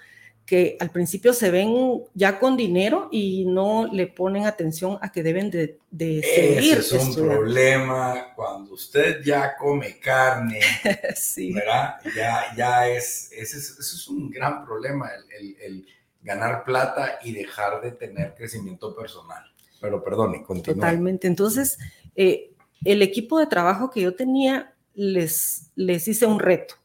que 0.46 0.78
al 0.80 0.92
principio 0.92 1.34
se 1.34 1.50
ven 1.50 2.04
ya 2.14 2.40
con 2.40 2.56
dinero 2.56 3.10
y 3.12 3.46
no 3.46 3.88
le 3.92 4.08
ponen 4.08 4.46
atención 4.46 4.98
a 5.02 5.12
que 5.12 5.24
deben 5.24 5.50
de, 5.50 5.80
de 5.90 6.22
seguir. 6.22 6.78
Ese 6.78 6.98
es 6.98 7.04
un 7.04 7.16
problema 7.16 8.32
cuando 8.36 8.74
usted 8.74 9.24
ya 9.24 9.56
come 9.58 9.98
carne, 10.00 10.60
sí. 11.16 11.52
¿verdad? 11.52 11.96
Ya, 12.16 12.54
ya 12.56 12.88
es, 12.88 13.32
ese 13.32 13.58
es, 13.58 14.08
un 14.08 14.30
gran 14.30 14.64
problema, 14.66 15.10
el, 15.40 15.56
el, 15.60 15.88
ganar 16.26 16.64
plata 16.66 17.20
y 17.24 17.32
dejar 17.32 17.82
de 17.82 17.92
tener 17.92 18.34
crecimiento 18.34 18.96
personal. 18.96 19.44
Pero 19.80 20.04
perdón, 20.04 20.36
y 20.36 20.44
continúe. 20.44 20.76
Totalmente. 20.76 21.28
Entonces, 21.28 21.78
eh, 22.16 22.52
el 22.84 23.04
equipo 23.04 23.40
de 23.40 23.46
trabajo 23.46 23.92
que 23.92 24.02
yo 24.02 24.16
tenía, 24.16 24.74
les, 24.96 25.72
les 25.76 26.08
hice 26.08 26.26
un 26.26 26.40
reto, 26.40 26.76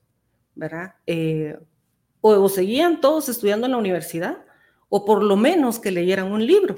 ¿verdad? 0.54 0.94
Eh, 1.06 1.59
o 2.20 2.49
seguían 2.50 3.00
todos 3.00 3.30
estudiando 3.30 3.66
en 3.66 3.73
la 3.73 3.78
universidad, 3.78 4.44
o 4.90 5.06
por 5.06 5.23
lo 5.23 5.37
menos 5.37 5.78
que 5.78 5.90
leyeran 5.90 6.30
un 6.30 6.44
libro. 6.44 6.76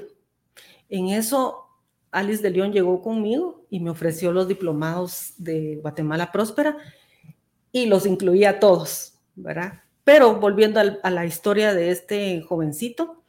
En 0.87 1.09
eso, 1.09 1.67
Alice 2.11 2.41
de 2.41 2.51
León 2.51 2.71
llegó 2.71 3.01
conmigo 3.01 3.65
y 3.69 3.81
me 3.81 3.89
ofreció 3.89 4.31
los 4.31 4.47
diplomados 4.47 5.33
de 5.37 5.79
Guatemala 5.81 6.31
Próspera 6.31 6.77
y 7.73 7.87
los 7.87 8.05
incluía 8.05 8.51
a 8.51 8.59
todos, 8.59 9.19
¿verdad? 9.35 9.81
Pero 10.03 10.35
volviendo 10.39 10.79
a 10.79 11.09
la 11.09 11.25
historia 11.25 11.73
de 11.73 11.91
este 11.91 12.41
jovencito, 12.41 13.23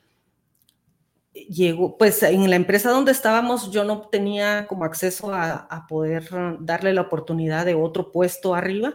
llegó, 1.34 1.98
pues 1.98 2.22
en 2.22 2.48
la 2.48 2.56
empresa 2.56 2.90
donde 2.90 3.12
estábamos 3.12 3.70
yo 3.70 3.84
no 3.84 4.08
tenía 4.08 4.66
como 4.66 4.84
acceso 4.84 5.34
a, 5.34 5.86
poder 5.88 6.28
darle 6.60 6.94
la 6.94 7.02
oportunidad 7.02 7.66
de 7.66 7.74
otro 7.74 8.12
puesto 8.12 8.54
arriba, 8.54 8.94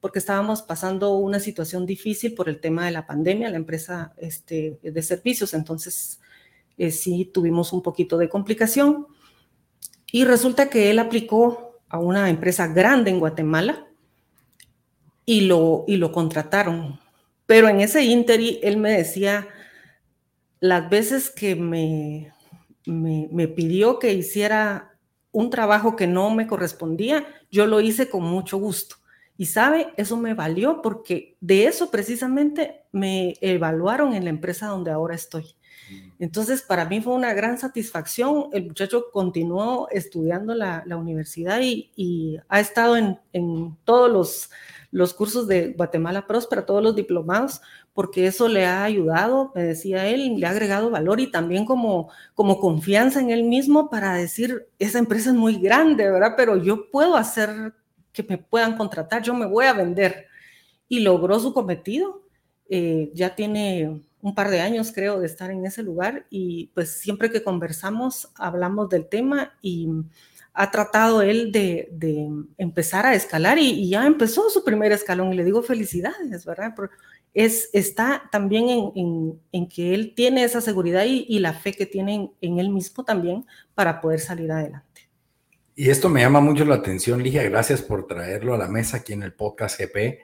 porque 0.00 0.18
estábamos 0.18 0.62
pasando 0.62 1.16
una 1.16 1.40
situación 1.40 1.86
difícil 1.86 2.34
por 2.34 2.48
el 2.48 2.60
tema 2.60 2.86
de 2.86 2.92
la 2.92 3.06
pandemia, 3.06 3.50
la 3.50 3.56
empresa 3.56 4.12
este, 4.16 4.78
de 4.82 5.02
servicios, 5.02 5.54
entonces 5.54 6.20
eh, 6.76 6.90
sí 6.90 7.24
tuvimos 7.32 7.72
un 7.72 7.82
poquito 7.82 8.16
de 8.18 8.28
complicación. 8.28 9.06
Y 10.12 10.24
resulta 10.24 10.70
que 10.70 10.90
él 10.90 10.98
aplicó 11.00 11.80
a 11.88 11.98
una 11.98 12.30
empresa 12.30 12.68
grande 12.68 13.10
en 13.10 13.18
Guatemala 13.18 13.86
y 15.26 15.42
lo, 15.42 15.84
y 15.86 15.96
lo 15.96 16.12
contrataron. 16.12 17.00
Pero 17.48 17.66
en 17.68 17.80
ese 17.80 18.04
interi 18.04 18.60
él 18.62 18.76
me 18.76 18.92
decía, 18.92 19.48
las 20.60 20.90
veces 20.90 21.30
que 21.30 21.56
me, 21.56 22.30
me, 22.84 23.26
me 23.32 23.48
pidió 23.48 23.98
que 23.98 24.12
hiciera 24.12 24.98
un 25.32 25.48
trabajo 25.48 25.96
que 25.96 26.06
no 26.06 26.28
me 26.28 26.46
correspondía, 26.46 27.26
yo 27.50 27.64
lo 27.66 27.80
hice 27.80 28.10
con 28.10 28.22
mucho 28.22 28.58
gusto 28.58 28.96
y 29.38 29.46
sabe, 29.46 29.94
eso 29.96 30.18
me 30.18 30.34
valió 30.34 30.82
porque 30.82 31.38
de 31.40 31.64
eso 31.64 31.90
precisamente 31.90 32.82
me 32.92 33.36
evaluaron 33.40 34.12
en 34.12 34.24
la 34.24 34.30
empresa 34.30 34.66
donde 34.66 34.90
ahora 34.90 35.14
estoy. 35.14 35.54
Entonces, 36.18 36.62
para 36.62 36.84
mí 36.84 37.00
fue 37.00 37.14
una 37.14 37.32
gran 37.32 37.58
satisfacción. 37.58 38.46
El 38.52 38.66
muchacho 38.66 39.06
continuó 39.12 39.88
estudiando 39.90 40.54
la, 40.54 40.84
universidad 40.96 41.60
y, 41.62 42.38
ha 42.48 42.60
estado 42.60 42.96
en, 42.96 43.76
todos 43.84 44.50
los, 44.90 45.14
cursos 45.14 45.46
de 45.46 45.72
Guatemala 45.72 46.26
Próspera, 46.26 46.66
todos 46.66 46.82
los 46.82 46.96
diplomados, 46.96 47.60
porque 47.94 48.26
eso 48.26 48.48
le 48.48 48.66
ha 48.66 48.84
ayudado, 48.84 49.52
me 49.54 49.62
decía 49.62 50.06
él, 50.06 50.36
le 50.36 50.46
ha 50.46 50.50
agregado 50.50 50.90
valor 50.90 51.20
y 51.20 51.30
también 51.30 51.64
como, 51.64 52.10
como 52.34 52.60
confianza 52.60 53.20
en 53.20 53.30
él 53.30 53.44
mismo 53.44 53.90
para 53.90 54.14
decir, 54.14 54.68
esa 54.78 54.98
empresa 54.98 55.30
es 55.30 55.36
muy 55.36 55.58
grande, 55.58 56.10
¿verdad? 56.10 56.34
Pero 56.36 56.56
yo 56.56 56.90
puedo 56.90 57.16
hacer 57.16 57.74
que 58.12 58.22
me 58.22 58.38
puedan 58.38 58.76
contratar, 58.76 59.22
yo 59.22 59.34
me 59.34 59.46
voy 59.46 59.66
a 59.66 59.72
vender. 59.72 60.26
Y 60.88 61.00
logró 61.00 61.38
su 61.38 61.52
cometido. 61.52 62.22
Eh, 62.70 63.10
ya 63.14 63.34
tiene 63.34 64.02
un 64.20 64.34
par 64.34 64.50
de 64.50 64.60
años, 64.60 64.92
creo, 64.92 65.20
de 65.20 65.26
estar 65.26 65.50
en 65.50 65.64
ese 65.64 65.82
lugar 65.82 66.26
y 66.30 66.70
pues 66.74 67.00
siempre 67.00 67.30
que 67.30 67.42
conversamos 67.42 68.30
hablamos 68.36 68.88
del 68.88 69.06
tema 69.06 69.52
y 69.62 69.88
ha 70.58 70.72
tratado 70.72 71.22
él 71.22 71.52
de, 71.52 71.88
empezar 72.58 73.06
a 73.06 73.14
escalar 73.14 73.58
y, 73.58 73.88
ya 73.88 74.04
empezó 74.06 74.50
su 74.50 74.64
primer 74.64 74.90
escalón 74.90 75.32
y 75.32 75.36
le 75.36 75.44
digo 75.44 75.62
felicidades, 75.62 76.44
¿verdad? 76.44 76.74
Es, 77.32 77.70
está 77.72 78.24
también 78.32 78.90
en, 78.96 79.68
que 79.68 79.94
él 79.94 80.14
tiene 80.16 80.42
esa 80.42 80.60
seguridad 80.60 81.04
y, 81.06 81.38
la 81.38 81.52
fe 81.52 81.72
que 81.72 81.86
tiene 81.86 82.32
en 82.40 82.58
él 82.58 82.70
mismo 82.70 83.04
también 83.04 83.46
para 83.74 84.00
poder 84.00 84.18
salir 84.18 84.50
adelante. 84.50 85.08
Y 85.76 85.90
esto 85.90 86.08
me 86.08 86.22
llama 86.22 86.40
mucho 86.40 86.64
la 86.64 86.74
atención, 86.74 87.22
Ligia, 87.22 87.44
gracias 87.44 87.80
por 87.80 88.08
traerlo 88.08 88.52
a 88.52 88.58
la 88.58 88.66
mesa 88.66 88.96
aquí 88.96 89.12
en 89.12 89.22
el 89.22 89.34
podcast 89.34 89.78
GP, 89.78 90.18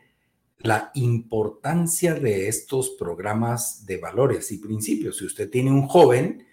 la 0.58 0.90
importancia 0.94 2.14
de 2.14 2.48
estos 2.48 2.90
programas 2.98 3.84
de 3.86 3.98
valores 3.98 4.50
y 4.52 4.58
principios. 4.58 5.18
Si 5.18 5.26
usted 5.26 5.50
tiene 5.50 5.70
un 5.70 5.86
joven, 5.86 6.46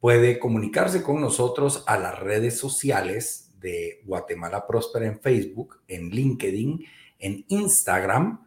puede 0.00 0.38
comunicarse 0.38 1.02
con 1.02 1.20
nosotros 1.20 1.84
a 1.86 1.98
las 1.98 2.18
redes 2.18 2.58
sociales 2.58 3.54
de 3.58 4.02
Guatemala 4.04 4.66
Próspera 4.66 5.06
en 5.06 5.20
Facebook, 5.20 5.78
en 5.88 6.10
LinkedIn, 6.10 6.84
en 7.18 7.44
Instagram 7.48 8.46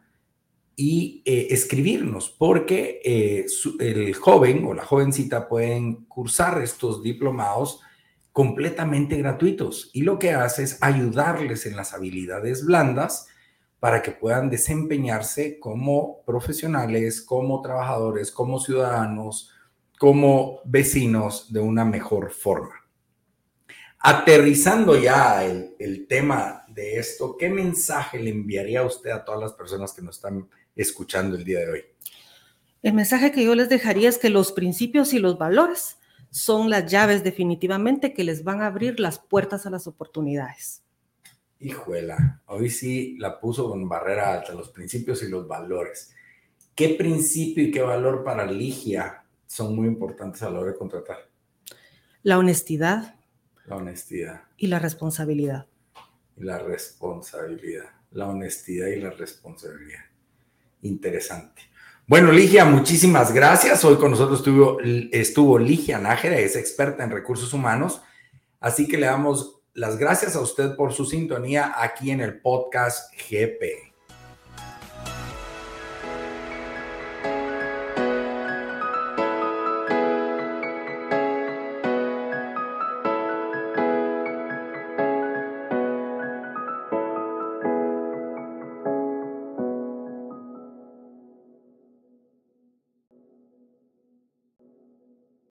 y 0.76 1.24
eh, 1.26 1.48
escribirnos, 1.50 2.30
porque 2.30 3.02
eh, 3.04 3.46
el 3.80 4.14
joven 4.14 4.64
o 4.66 4.74
la 4.74 4.86
jovencita 4.86 5.50
pueden 5.50 6.06
cursar 6.06 6.62
estos 6.62 7.04
diplomados 7.04 7.82
completamente 8.32 9.18
gratuitos 9.18 9.90
y 9.92 10.04
lo 10.04 10.20
que 10.20 10.32
hace 10.32 10.64
es 10.64 10.78
ayudarles 10.82 11.66
en 11.66 11.76
las 11.76 11.94
habilidades 11.94 12.64
blandas 12.64 13.28
para 13.80 14.02
que 14.02 14.12
puedan 14.12 14.50
desempeñarse 14.50 15.60
como 15.60 16.24
profesionales, 16.26 17.22
como 17.22 17.62
trabajadores, 17.62 18.32
como 18.32 18.60
ciudadanos, 18.60 19.52
como 19.98 20.62
vecinos 20.66 21.52
de 21.52 21.60
una 21.60 21.86
mejor 21.86 22.32
forma. 22.32 22.76
Aterrizando 24.00 24.98
ya 24.98 25.44
el, 25.44 25.76
el 25.78 26.08
tema 26.08 26.66
de 26.70 26.98
esto, 26.98 27.36
¿qué 27.38 27.50
mensaje 27.50 28.20
le 28.20 28.30
enviaría 28.30 28.82
a 28.82 28.86
usted 28.86 29.12
a 29.12 29.26
todas 29.26 29.42
las 29.42 29.54
personas 29.54 29.94
que 29.94 30.02
nos 30.02 30.16
están 30.16 30.48
escuchando 30.76 31.36
el 31.36 31.44
día 31.44 31.60
de 31.60 31.70
hoy? 31.70 31.84
El 32.82 32.94
mensaje 32.94 33.32
que 33.32 33.44
yo 33.44 33.56
les 33.56 33.68
dejaría 33.68 34.08
es 34.08 34.18
que 34.18 34.30
los 34.30 34.54
principios 34.54 35.14
y 35.14 35.20
los 35.20 35.38
valores 35.38 35.98
son 36.30 36.70
las 36.70 36.90
llaves 36.90 37.24
definitivamente 37.24 38.14
que 38.14 38.24
les 38.24 38.44
van 38.44 38.62
a 38.62 38.68
abrir 38.68 39.00
las 39.00 39.20
puertas 39.20 39.66
a 39.66 39.70
las 39.70 39.88
oportunidades. 39.88 40.84
Hijuela, 41.62 42.42
hoy 42.46 42.70
sí 42.70 43.18
la 43.20 43.40
puso 43.40 43.70
con 43.70 43.88
barrera 43.90 44.34
alta, 44.34 44.54
los 44.54 44.70
principios 44.70 45.22
y 45.24 45.28
los 45.28 45.48
valores. 45.48 46.14
¿Qué 46.74 46.90
principio 46.90 47.66
y 47.66 47.72
qué 47.72 47.82
valor 47.82 48.24
para 48.24 48.46
Ligia 48.46 49.26
son 49.46 49.76
muy 49.76 49.88
importantes 49.88 50.42
a 50.42 50.50
la 50.50 50.60
hora 50.60 50.72
de 50.72 50.78
contratar? 50.78 51.30
La 52.24 52.38
honestidad. 52.38 53.16
La 53.66 53.76
honestidad. 53.76 54.44
Y 54.56 54.68
la 54.68 54.80
responsabilidad. 54.80 55.68
Y 56.38 56.44
la 56.44 56.60
responsabilidad. 56.60 57.90
La 58.12 58.28
honestidad 58.28 58.88
y 58.88 59.02
la 59.02 59.10
responsabilidad. 59.10 60.06
Interesante. 60.82 61.64
Bueno, 62.08 62.32
Ligia, 62.32 62.64
muchísimas 62.64 63.34
gracias. 63.34 63.84
Hoy 63.84 63.98
con 63.98 64.12
nosotros 64.12 64.40
estuvo, 64.40 64.80
estuvo 65.12 65.60
Ligia 65.60 66.00
Nájera, 66.00 66.40
es 66.40 66.56
experta 66.56 67.04
en 67.04 67.12
recursos 67.12 67.54
humanos. 67.54 68.02
Así 68.60 68.88
que 68.88 68.98
le 68.98 69.06
damos 69.06 69.59
las 69.74 69.98
gracias 69.98 70.36
a 70.36 70.42
usted 70.42 70.76
por 70.76 70.94
su 70.94 71.06
sintonía 71.06 71.74
aquí 71.76 72.12
en 72.12 72.22
el 72.22 72.42
podcast 72.42 73.14
GP. 73.14 73.89